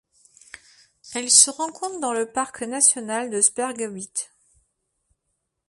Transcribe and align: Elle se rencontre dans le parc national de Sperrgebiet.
Elle 1.13 1.29
se 1.29 1.51
rencontre 1.51 1.99
dans 1.99 2.11
le 2.11 2.25
parc 2.31 2.63
national 2.63 3.29
de 3.29 3.39
Sperrgebiet. 3.39 4.31